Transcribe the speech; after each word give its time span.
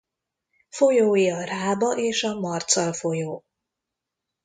Folyói 0.69 1.29
a 1.31 1.43
Rába 1.43 1.95
és 1.97 2.23
a 2.23 2.39
Marcal 2.39 2.93
folyó. 2.93 3.43